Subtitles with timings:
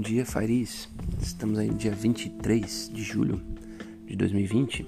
[0.00, 0.88] Bom dia, Fariz.
[1.20, 3.38] Estamos aí no dia 23 de julho
[4.06, 4.86] de 2020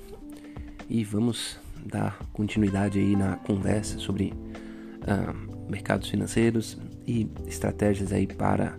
[0.89, 4.33] e vamos dar continuidade aí na conversa sobre
[5.03, 8.75] uh, mercados financeiros e estratégias aí para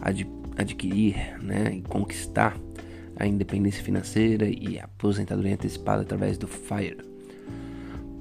[0.00, 2.58] ad adquirir né, e conquistar
[3.14, 6.98] a independência financeira e a aposentadoria antecipada através do FIRE.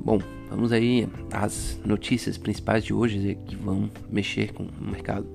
[0.04, 0.20] Bom,
[0.52, 5.28] vamos aí às notícias principais de hoje que vão mexer com o mercado.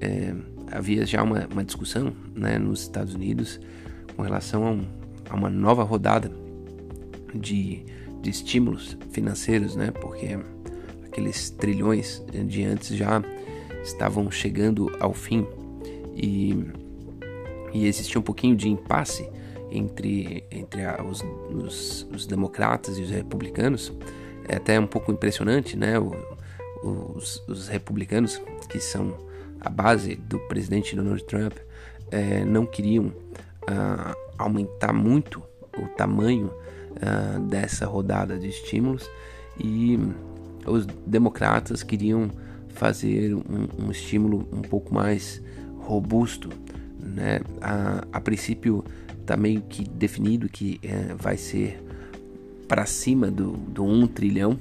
[0.00, 0.34] É,
[0.70, 3.60] havia já uma, uma discussão né, nos Estados Unidos
[4.16, 4.86] com relação a, um,
[5.30, 6.30] a uma nova rodada
[7.34, 7.84] de,
[8.22, 10.38] de estímulos financeiros, né, porque
[11.04, 13.22] aqueles trilhões de antes já
[13.82, 15.46] estavam chegando ao fim
[16.14, 16.66] e,
[17.72, 19.28] e existia um pouquinho de impasse
[19.70, 23.92] entre, entre a, os, os, os, democratas e os republicanos.
[24.48, 25.98] É até um pouco impressionante, né?
[25.98, 26.14] O,
[26.82, 29.25] os, os republicanos, que são
[29.60, 31.54] a base do presidente Donald Trump,
[32.10, 35.42] é, não queriam uh, aumentar muito
[35.76, 39.08] o tamanho uh, dessa rodada de estímulos
[39.58, 39.98] e
[40.66, 42.30] os democratas queriam
[42.68, 45.42] fazer um, um estímulo um pouco mais
[45.78, 46.50] robusto.
[47.00, 47.40] Né?
[47.60, 48.84] A, a princípio
[49.20, 51.82] está meio que definido que é, vai ser
[52.68, 54.58] para cima do, do 1 trilhão,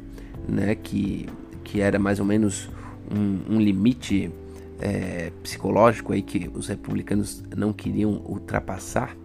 [0.47, 0.75] né?
[0.75, 1.27] que,
[1.63, 2.69] que era mais ou menos
[3.11, 4.31] um, um limite
[4.79, 9.15] é, psicológico aí que os republicanos não queriam ultrapassar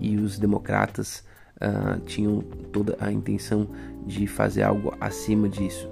[0.00, 1.24] e os democratas
[1.56, 2.40] uh, tinham
[2.72, 3.68] toda a intenção
[4.06, 5.88] de fazer algo acima disso.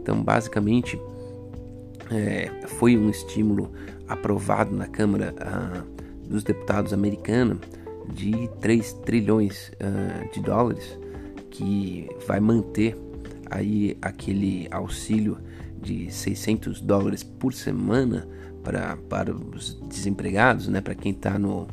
[0.00, 0.98] Então, basicamente,
[2.10, 3.70] é, foi um estímulo
[4.08, 7.58] aprovado na Câmara uh, dos Deputados americana
[8.12, 10.98] de 3 trilhões uh, de dólares
[11.50, 12.96] que vai manter
[13.50, 15.38] aí aquele auxílio
[15.82, 18.26] de 600 dólares por semana
[18.62, 21.66] para, para os desempregados, né, para quem está no,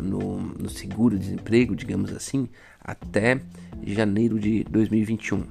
[0.00, 2.48] no, no seguro-desemprego, digamos assim,
[2.80, 3.40] até
[3.84, 5.44] janeiro de 2021.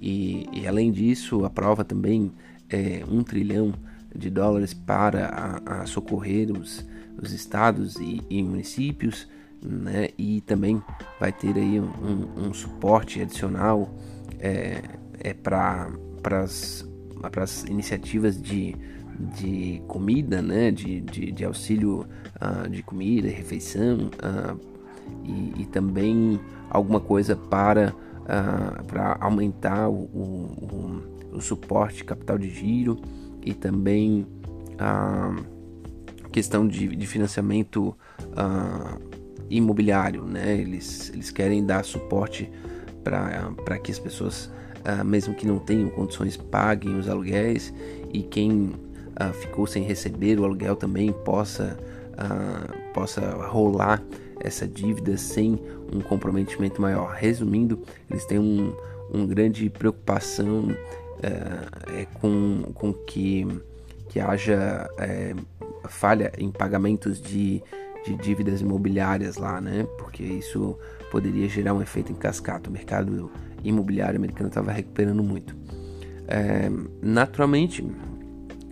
[0.00, 2.32] E, e além disso, aprova também
[2.68, 3.72] é, um trilhão
[4.14, 6.86] de dólares para a, a socorrer os,
[7.20, 9.28] os estados e, e, municípios,
[9.62, 10.08] né?
[10.16, 10.82] E também
[11.18, 13.94] vai ter aí um, um suporte adicional
[14.38, 14.82] é,
[15.18, 15.90] é para
[17.22, 18.76] as iniciativas de
[19.20, 22.06] de comida, né, de, de, de auxílio
[22.40, 24.58] uh, de comida, refeição uh,
[25.24, 32.48] e, e, também alguma coisa para, uh, para aumentar o, o, o, suporte capital de
[32.48, 33.00] giro
[33.44, 34.26] e também
[34.78, 35.36] a
[36.32, 37.94] questão de, de financiamento
[39.50, 40.56] imobiliário, né?
[40.56, 42.50] Eles, eles querem dar suporte
[43.02, 44.50] para que as pessoas,
[45.04, 47.72] mesmo que não tenham condições, paguem os aluguéis
[48.12, 48.72] e quem
[49.20, 51.78] uh, ficou sem receber o aluguel também possa,
[52.14, 54.02] uh, possa rolar
[54.40, 55.58] essa dívida sem
[55.92, 57.14] um comprometimento maior.
[57.14, 58.74] Resumindo, eles têm um,
[59.12, 60.74] um grande preocupação
[61.22, 63.46] é, com, com que,
[64.08, 65.34] que haja é,
[65.88, 67.62] falha em pagamentos de,
[68.04, 69.86] de dívidas imobiliárias lá, né?
[69.98, 70.78] Porque isso
[71.10, 72.70] poderia gerar um efeito em cascata.
[72.70, 73.30] O mercado
[73.64, 75.56] imobiliário americano estava recuperando muito.
[76.26, 76.70] É,
[77.02, 77.84] naturalmente,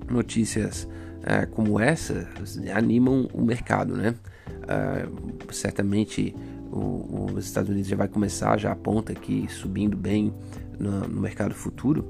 [0.09, 0.88] notícias
[1.22, 2.28] é, como essa
[2.75, 4.15] animam o mercado, né?
[4.48, 6.34] Uh, certamente
[6.71, 10.32] o, os Estados Unidos já vai começar, já aponta aqui subindo bem
[10.78, 12.04] no, no mercado futuro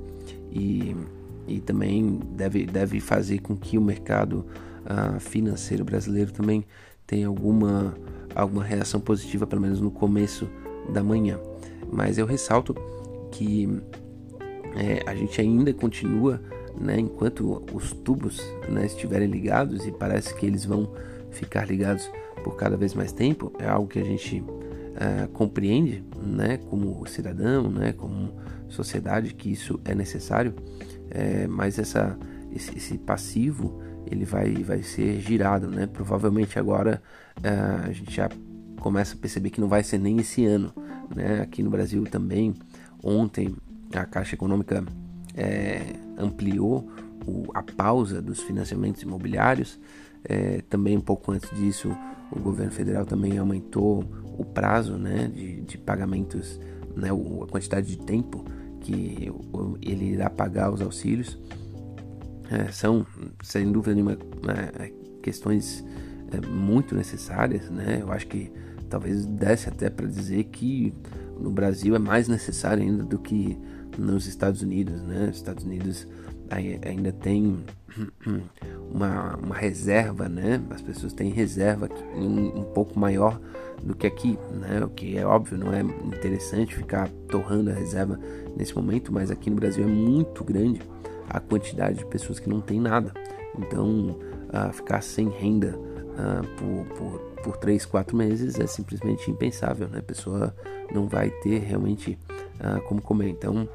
[0.52, 0.94] e,
[1.46, 4.46] e também deve, deve fazer com que o mercado
[4.84, 6.64] uh, financeiro brasileiro também
[7.06, 7.94] tenha alguma,
[8.34, 10.48] alguma reação positiva, pelo menos no começo
[10.88, 11.38] da manhã.
[11.90, 12.74] Mas eu ressalto
[13.30, 13.68] que
[14.76, 16.40] é, a gente ainda continua
[16.78, 20.92] né, enquanto os tubos né, estiverem ligados e parece que eles vão
[21.30, 22.10] ficar ligados
[22.44, 27.70] por cada vez mais tempo, é algo que a gente uh, compreende né, como cidadão,
[27.70, 28.32] né, como
[28.68, 30.54] sociedade, que isso é necessário,
[31.10, 32.16] é, mas essa,
[32.54, 35.68] esse, esse, passivo ele vai, vai ser girado.
[35.68, 35.86] Né?
[35.86, 37.02] Provavelmente agora
[37.38, 38.28] uh, a gente já
[38.80, 40.72] começa a perceber que não vai ser nem esse ano.
[41.14, 41.40] Né?
[41.40, 42.54] Aqui no Brasil também,
[43.02, 43.54] ontem
[43.94, 44.84] a Caixa Econômica
[45.34, 46.90] é, ampliou
[47.26, 49.78] o, a pausa dos financiamentos imobiliários.
[50.24, 51.96] É, também um pouco antes disso,
[52.30, 54.04] o governo federal também aumentou
[54.36, 56.60] o prazo né, de, de pagamentos,
[56.96, 58.44] né, a quantidade de tempo
[58.80, 59.30] que
[59.82, 61.38] ele irá pagar os auxílios.
[62.50, 63.06] É, são,
[63.42, 64.16] sem dúvida nenhuma,
[65.22, 65.84] questões
[66.50, 67.70] muito necessárias.
[67.70, 67.98] Né?
[68.00, 68.50] Eu acho que
[68.88, 70.92] talvez desse até para dizer que
[71.38, 73.56] no Brasil é mais necessário ainda do que
[73.96, 75.30] nos Estados Unidos, né?
[75.32, 76.06] Estados Unidos
[76.50, 77.64] ainda tem
[78.90, 80.60] uma, uma reserva, né?
[80.70, 83.40] As pessoas têm reserva um, um pouco maior
[83.82, 84.84] do que aqui, né?
[84.84, 88.18] O que é óbvio, não é interessante ficar torrando a reserva
[88.56, 90.80] nesse momento, mas aqui no Brasil é muito grande
[91.28, 93.12] a quantidade de pessoas que não tem nada.
[93.58, 94.18] Então,
[94.48, 95.78] uh, ficar sem renda
[96.18, 100.00] uh, por, por, por 3, 4 meses é simplesmente impensável, né?
[100.00, 100.54] A pessoa
[100.92, 102.18] não vai ter realmente
[102.60, 103.28] uh, como comer.
[103.28, 103.68] Então,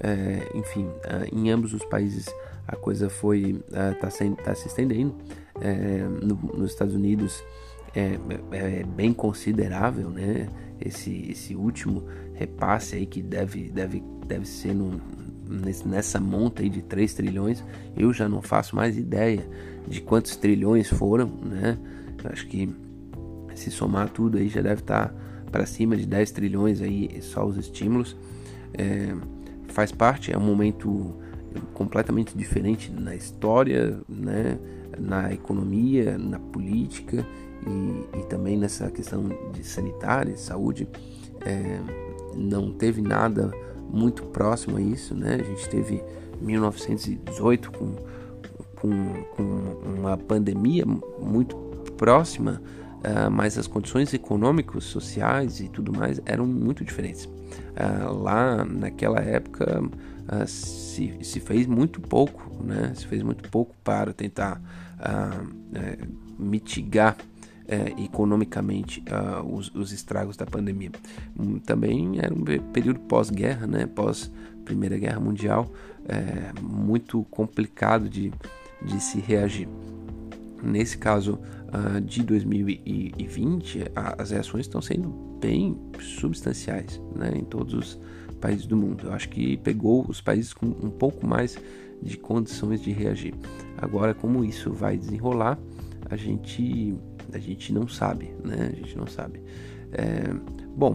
[0.00, 0.90] é, enfim,
[1.32, 2.26] em ambos os países
[2.66, 3.62] a coisa foi
[3.94, 4.08] está
[4.42, 5.14] tá se estendendo.
[5.60, 7.42] É, no, nos Estados Unidos
[7.94, 8.18] é,
[8.50, 10.48] é, é, bem considerável, né?
[10.80, 12.04] Esse, esse último
[12.34, 15.00] repasse aí que deve, deve, deve ser no,
[15.84, 17.62] nessa monta aí de 3 trilhões,
[17.96, 19.46] eu já não faço mais ideia
[19.86, 21.78] de quantos trilhões foram, né?
[22.22, 22.68] Eu acho que
[23.54, 25.14] se somar tudo aí já deve estar tá
[25.50, 28.16] para cima de 10 trilhões aí só os estímulos.
[28.72, 29.14] É,
[29.68, 31.14] faz parte, é um momento
[31.72, 34.58] completamente diferente na história, né,
[34.98, 37.24] na economia, na política
[37.66, 40.88] e, e também nessa questão de sanitária, saúde.
[41.44, 41.78] É,
[42.34, 43.52] não teve nada
[43.90, 45.36] muito próximo a isso, né?
[45.40, 46.02] A gente teve
[46.40, 47.96] 1918 com,
[48.76, 49.42] com, com
[49.98, 50.84] uma pandemia
[51.20, 51.56] muito
[51.96, 52.60] próxima,
[52.98, 57.24] uh, mas as condições econômicas, sociais e tudo mais eram muito diferentes.
[57.24, 62.92] Uh, lá naquela época uh, se, se fez muito pouco, né?
[62.94, 64.60] Se fez muito pouco para tentar
[64.98, 65.54] uh,
[66.38, 67.16] mitigar
[67.64, 69.02] uh, economicamente
[69.50, 70.90] os, os, estragos da pandemia.
[71.38, 73.86] Um, também era um período pós-guerra, né?
[73.86, 74.30] Pós
[74.64, 75.70] Primeira Guerra Mundial,
[76.62, 78.32] muito complicado de,
[78.82, 79.68] de se reagir.
[80.62, 81.38] Nesse caso
[81.68, 88.00] uh, de 2020, as reações estão sendo bem substanciais né, em todos os
[88.40, 89.08] países do mundo.
[89.08, 91.58] Eu acho que pegou os países com um pouco mais
[92.00, 93.34] de condições de reagir.
[93.76, 95.58] Agora, como isso vai desenrolar,
[96.08, 96.94] a gente,
[97.32, 98.70] a gente não sabe, né?
[98.72, 99.42] A gente não sabe.
[99.92, 100.32] É,
[100.76, 100.94] bom,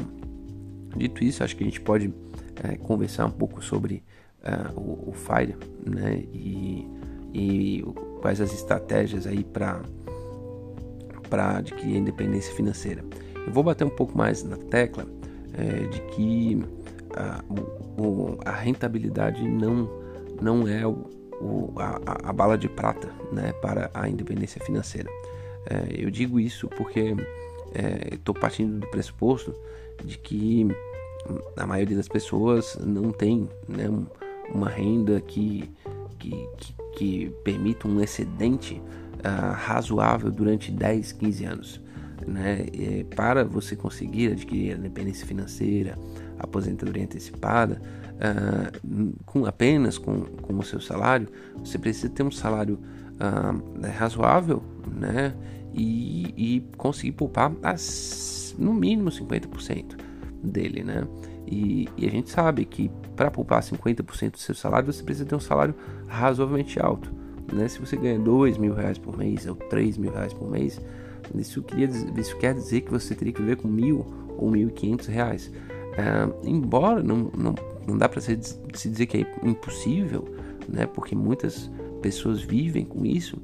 [0.96, 2.14] dito isso, acho que a gente pode
[2.64, 4.04] é, conversar um pouco sobre
[4.44, 5.56] é, o, o, FIRE,
[5.86, 6.24] né?
[6.34, 6.88] E,
[7.34, 7.84] e
[8.22, 9.82] quais as estratégias aí para
[11.30, 13.04] para adquirir independência financeira.
[13.46, 15.06] Eu vou bater um pouco mais na tecla
[15.54, 16.60] é, de que
[17.16, 19.90] a, o, a rentabilidade não,
[20.42, 21.08] não é o,
[21.40, 25.10] o, a, a, bala de prata né, para a independência financeira.
[25.66, 27.16] É, eu digo isso porque
[28.12, 29.54] estou é, partindo do pressuposto
[30.04, 30.68] de que
[31.58, 33.90] a maioria das pessoas não tem né,
[34.54, 35.70] uma renda que,
[36.18, 38.82] que, que, que permita um excedente
[39.20, 41.82] uh, razoável durante 10, 15 anos.
[42.28, 42.66] Né?
[43.16, 45.98] para você conseguir adquirir a independência financeira,
[46.38, 47.82] aposentadoria antecipada,
[48.16, 51.28] uh, com apenas com, com o seu salário,
[51.58, 52.78] você precisa ter um salário
[53.20, 55.36] uh, razoável, né?
[55.74, 59.98] E, e conseguir poupar as, no mínimo 50%
[60.44, 61.08] dele, né?
[61.46, 65.36] E, e, a gente sabe que para poupar 50% do seu salário, você precisa ter
[65.36, 65.74] um salário
[66.08, 67.12] razoavelmente alto.
[67.52, 67.68] Né?
[67.68, 70.80] Se você ganha 2 mil reais por mês ou 3 mil reais por mês,
[71.36, 74.06] isso, queria, isso quer dizer que você teria que viver com mil
[74.38, 75.52] ou mil e quinhentos reais.
[75.98, 77.56] É, embora não, não,
[77.88, 78.40] não dá para se,
[78.74, 80.26] se dizer que é impossível,
[80.68, 81.70] né, porque muitas
[82.02, 83.38] pessoas vivem com isso,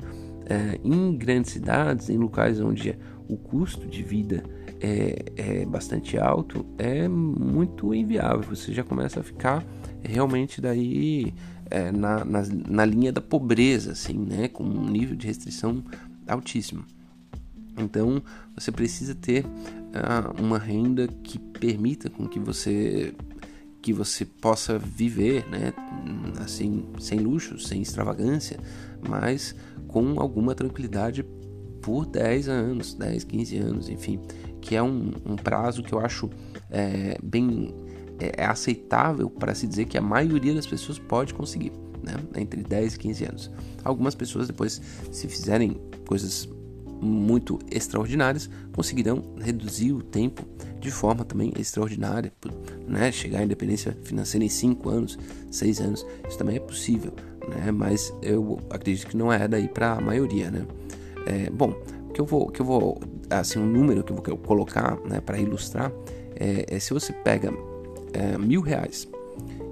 [0.45, 2.97] é, em grandes cidades, em locais onde
[3.27, 4.43] o custo de vida
[4.79, 8.43] é, é bastante alto, é muito inviável.
[8.55, 9.63] Você já começa a ficar
[10.03, 11.33] realmente daí
[11.69, 15.83] é, na, na, na, linha da pobreza, assim, né, com um nível de restrição
[16.27, 16.85] altíssimo.
[17.77, 18.21] Então
[18.55, 23.13] você precisa ter uh, uma renda que permita com que você
[23.85, 25.71] que você possa viver, né,
[26.43, 28.59] assim, sem luxo, sem extravagância,
[29.07, 29.55] mas
[29.87, 31.23] com alguma tranquilidade
[31.83, 34.19] por 10 anos, 10, 15 anos, enfim,
[34.59, 36.31] que é um, um prazo que eu acho
[36.71, 37.75] é, bem
[38.19, 42.63] é, é aceitável para se dizer que a maioria das pessoas pode conseguir, né, entre
[42.63, 43.51] 10 e 15 anos.
[43.83, 46.49] Algumas pessoas depois, se fizerem coisas
[47.01, 50.43] muito extraordinárias conseguirão reduzir o tempo
[50.79, 52.31] de forma também extraordinária,
[52.87, 53.11] né?
[53.11, 55.17] Chegar à independência financeira em 5 anos,
[55.51, 57.11] 6 anos, isso também é possível,
[57.47, 57.71] né?
[57.71, 60.65] Mas eu acredito que não é daí para a maioria, né?
[61.25, 61.73] É, bom,
[62.13, 65.37] que eu vou, que eu vou, assim, um número que eu vou colocar, né, para
[65.37, 65.91] ilustrar,
[66.35, 67.51] é, é, se você pega
[68.13, 69.07] é, mil reais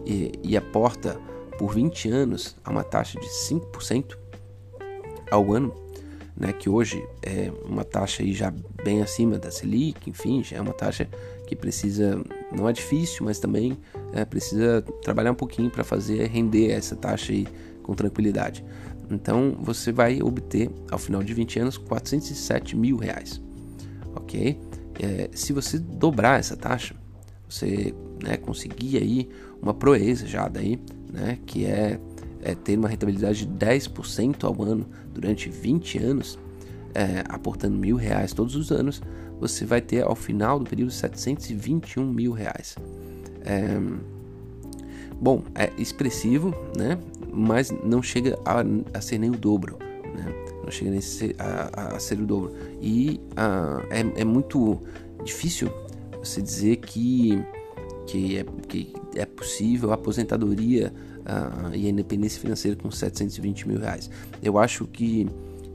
[0.06, 1.20] e, e aporta
[1.58, 4.18] por 20 anos a uma taxa de 5%
[5.32, 5.74] ao ano,
[6.35, 8.51] né, que hoje é uma taxa aí já
[8.83, 11.07] bem acima da Selic, enfim, já é uma taxa
[11.47, 12.21] que precisa,
[12.51, 13.77] não é difícil, mas também
[14.13, 17.47] é, precisa trabalhar um pouquinho para fazer render essa taxa aí
[17.83, 18.65] com tranquilidade.
[19.09, 23.41] Então você vai obter ao final de 20 anos 407 mil reais,
[24.15, 24.59] ok?
[24.99, 26.95] É, se você dobrar essa taxa,
[27.47, 29.29] você né, conseguir aí
[29.61, 30.79] uma proeza já daí,
[31.11, 31.99] né, que é,
[32.43, 36.38] é ter uma rentabilidade de 10% ao ano durante 20 anos,
[36.93, 39.01] é, aportando mil reais todos os anos,
[39.39, 42.75] você vai ter ao final do período 721 mil reais.
[43.43, 43.79] É,
[45.19, 46.97] bom, é expressivo, né?
[47.31, 49.77] Mas não chega a, a ser nem o dobro,
[50.15, 50.33] né?
[50.63, 52.53] Não chega ser, a, a ser o dobro.
[52.81, 54.81] E a, é, é muito
[55.23, 55.69] difícil
[56.19, 57.43] você dizer que,
[58.05, 60.93] que, é, que é possível a aposentadoria
[61.24, 64.10] uh, e a independência financeira com 720 mil reais.
[64.42, 65.27] Eu acho que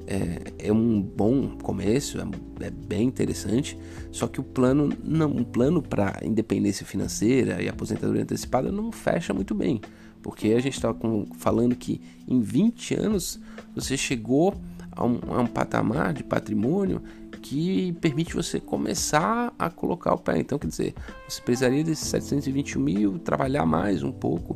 [0.08, 3.78] é, é um bom começo, é, é, bem interessante,
[4.10, 9.34] só que o plano não, um plano para independência financeira e aposentadoria antecipada não fecha
[9.34, 9.82] muito bem,
[10.22, 10.94] porque a gente está
[11.36, 13.38] falando que em 20 anos
[13.74, 14.54] você chegou
[14.90, 17.02] a um, a um patamar de patrimônio
[17.48, 20.38] que permite você começar a colocar o pé.
[20.38, 20.94] Então, quer dizer,
[21.26, 24.54] você precisaria desses 721 mil, trabalhar mais um pouco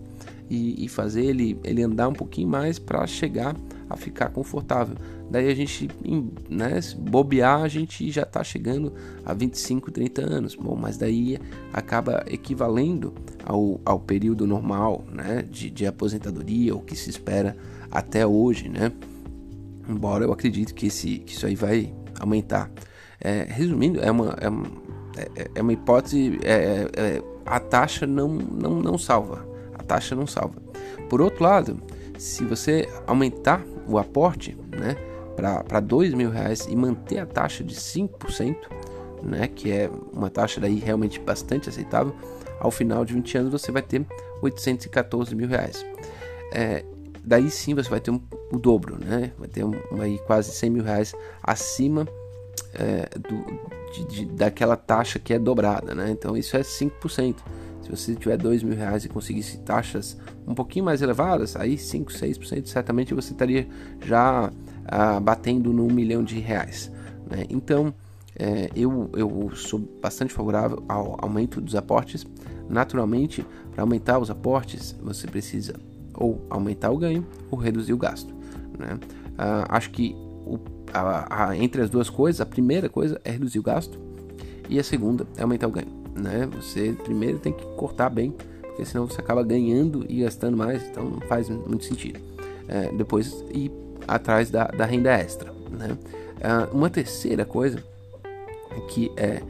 [0.50, 3.56] e, e fazer ele, ele andar um pouquinho mais para chegar
[3.88, 4.94] a ficar confortável.
[5.30, 5.88] Daí a gente,
[6.50, 8.92] né, se bobear, a gente já está chegando
[9.24, 10.54] a 25, 30 anos.
[10.54, 11.38] Bom, mas daí
[11.72, 17.56] acaba equivalendo ao, ao período normal né, de, de aposentadoria, o que se espera
[17.90, 18.92] até hoje, né?
[19.88, 22.70] Embora eu acredite que, esse, que isso aí vai aumentar.
[23.20, 24.66] É, resumindo, é uma, é uma,
[25.16, 29.46] é, é uma hipótese, é, é, é, a taxa não, não, não salva.
[29.74, 30.60] A taxa não salva.
[31.08, 31.80] Por outro lado,
[32.18, 34.96] se você aumentar o aporte né,
[35.36, 38.56] para dois mil reais e manter a taxa de 5%,
[39.22, 42.14] né, que é uma taxa daí realmente bastante aceitável,
[42.60, 44.06] ao final de 20 anos você vai ter
[44.40, 45.84] 814 mil reais.
[46.52, 46.84] É,
[47.24, 49.32] daí sim você vai ter um, o dobro, né?
[49.38, 52.06] Vai ter um, aí quase 100 mil reais acima
[52.74, 53.44] é, do,
[53.92, 56.10] de, de, daquela taxa que é dobrada, né?
[56.10, 57.36] Então isso é 5%.
[57.82, 62.12] Se você tiver dois mil reais e conseguisse taxas um pouquinho mais elevadas, aí 5,
[62.12, 63.66] 6%, certamente você estaria
[64.04, 64.52] já
[64.86, 66.92] ah, batendo no 1 milhão de reais.
[67.28, 67.44] Né?
[67.50, 67.92] Então,
[68.38, 72.24] é, eu, eu sou bastante favorável ao aumento dos aportes.
[72.68, 75.74] Naturalmente, para aumentar os aportes, você precisa
[76.14, 78.32] ou aumentar o ganho ou reduzir o gasto.
[78.78, 78.98] Né?
[79.38, 80.58] Ah, acho que o,
[80.92, 83.98] a, a, entre as duas coisas, a primeira coisa é reduzir o gasto
[84.68, 86.48] e a segunda é aumentar o ganho né?
[86.54, 91.04] Você primeiro tem que cortar bem, porque senão você acaba ganhando e gastando mais, então
[91.04, 92.20] não faz muito sentido.
[92.68, 93.70] É, depois ir
[94.06, 95.96] atrás da, da renda extra, né?
[96.40, 97.82] É, uma terceira coisa
[98.88, 99.42] que é,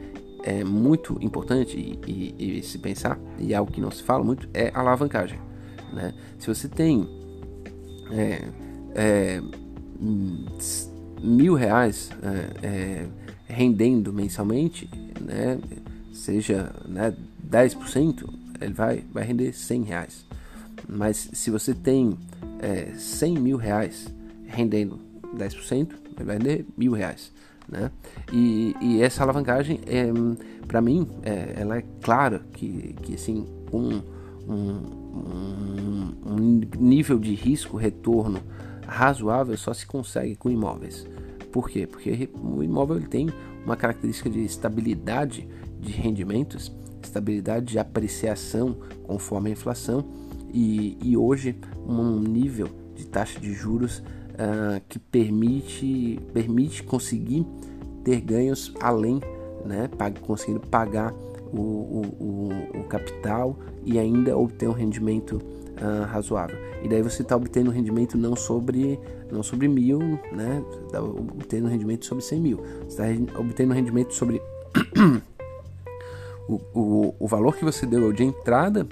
[0.43, 4.23] é muito importante e, e, e, se pensar, e é algo que não se fala
[4.23, 5.39] muito, é a alavancagem.
[5.93, 6.13] Né?
[6.39, 7.07] Se você tem
[8.11, 8.49] é,
[8.95, 9.41] é,
[11.21, 13.07] mil reais é, é,
[13.47, 14.89] rendendo mensalmente,
[15.21, 15.59] né?
[16.11, 17.15] seja né,
[17.49, 18.27] 10%,
[18.59, 20.25] ele vai, vai render 100 reais.
[20.87, 22.17] Mas se você tem
[22.59, 24.07] é, 100 mil reais
[24.47, 24.99] rendendo
[25.35, 27.31] 10%, ele vai render mil reais.
[27.67, 27.89] Né?
[28.31, 30.05] E, e essa alavancagem, é,
[30.67, 33.45] para mim, é, ela é clara que, que assim,
[34.47, 38.39] um, um, nível de risco, retorno
[38.85, 41.07] razoável só se consegue com imóveis.
[41.51, 41.87] Por quê?
[41.87, 43.29] Porque o imóvel ele tem
[43.65, 45.47] uma característica de estabilidade
[45.79, 46.71] de rendimentos,
[47.01, 50.05] estabilidade de apreciação conforme a inflação
[50.53, 51.55] e, e hoje
[51.87, 57.45] um nível de taxa de juros uh, que permite, permite conseguir
[58.03, 59.19] ter ganhos além,
[59.65, 59.89] né,
[60.21, 61.13] conseguindo pagar
[61.53, 66.57] o, o, o, capital e ainda obter um rendimento uh, razoável.
[66.81, 68.99] E daí você está obtendo um rendimento não sobre,
[69.31, 69.99] não sobre mil,
[70.31, 70.63] né?
[70.85, 72.57] Está obtendo um rendimento sobre 100 mil.
[72.87, 74.41] Você está obtendo um rendimento sobre
[76.49, 78.87] o, o, o valor que você deu de entrada,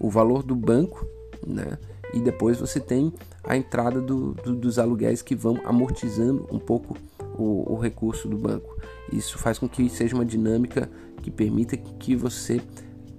[0.00, 1.06] o valor do banco,
[1.46, 1.78] né?
[2.14, 3.12] E depois você tem
[3.44, 6.96] a entrada do, do, dos aluguéis que vão amortizando um pouco
[7.36, 8.76] o, o, recurso do banco.
[9.12, 10.90] Isso faz com que seja uma dinâmica
[11.28, 12.60] que permita que você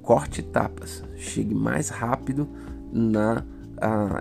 [0.02, 2.50] corte etapas, chegue mais rápido
[2.92, 3.46] na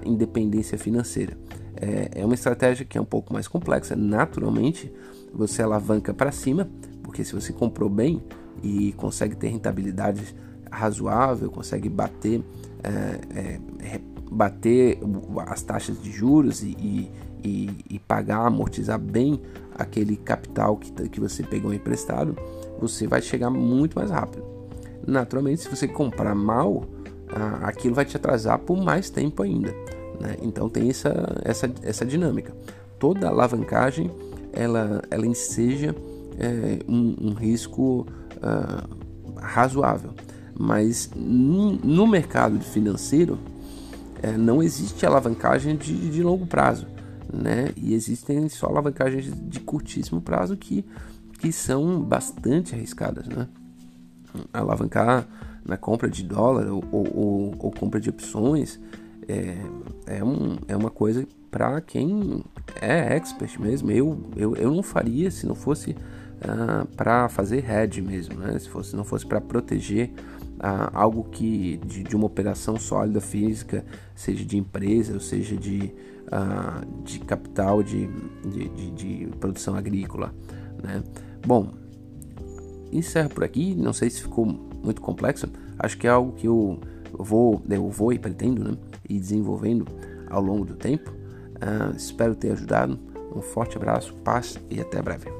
[0.04, 1.36] independência financeira.
[1.74, 3.96] É, é uma estratégia que é um pouco mais complexa.
[3.96, 4.92] Naturalmente,
[5.32, 6.68] você alavanca para cima,
[7.02, 8.22] porque se você comprou bem,
[8.62, 10.34] e consegue ter rentabilidade
[10.70, 12.42] razoável, consegue bater,
[12.82, 14.98] é, é, bater
[15.46, 17.10] as taxas de juros e,
[17.42, 19.40] e, e, pagar, amortizar bem
[19.76, 22.36] aquele capital que, que você pegou emprestado,
[22.78, 24.44] você vai chegar muito mais rápido.
[25.06, 26.84] Naturalmente, se você comprar mal,
[27.62, 29.74] aquilo vai te atrasar por mais tempo ainda.
[30.20, 30.36] Né?
[30.42, 32.54] Então tem essa, essa, essa dinâmica.
[32.98, 34.10] Toda alavancagem
[34.52, 35.94] ela, ela enseja
[36.38, 38.06] é, um, um, risco
[38.36, 40.10] uh, razoável.
[40.58, 43.38] Mas no mercado financeiro
[44.20, 46.86] é, não existe alavancagem de, de longo prazo.
[47.32, 47.68] Né?
[47.76, 50.84] E existem só alavancagens de curtíssimo prazo que,
[51.38, 53.26] que são bastante arriscadas.
[53.26, 53.48] Né?
[54.52, 55.26] Alavancar
[55.64, 58.80] na compra de dólar ou, ou, ou compra de opções
[59.28, 59.56] é,
[60.06, 62.42] é, um, é uma coisa para quem
[62.80, 63.90] é expert mesmo.
[63.90, 65.96] Eu, eu, eu não faria se não fosse uh,
[66.42, 68.58] ah, para fazer hedge mesmo, né?
[68.58, 70.10] se fosse, não fosse para proteger
[70.58, 75.92] uh, algo que de, de, uma operação sólida física, seja de empresa ou seja de,
[76.26, 78.06] uh, de capital de,
[78.46, 80.34] de, de, de produção agrícola.
[80.82, 81.02] Né?
[81.48, 81.70] Bom,
[82.92, 83.74] encerro por aqui.
[83.74, 85.48] Não sei se ficou muito complexo.
[85.78, 86.78] Acho que é algo que eu
[87.10, 88.76] vou, eu vou e pretendo né?
[89.08, 89.86] ir desenvolvendo
[90.28, 91.10] ao longo do tempo.
[91.10, 92.98] Uh, espero ter ajudado.
[93.34, 95.37] Um forte abraço, paz e até breve.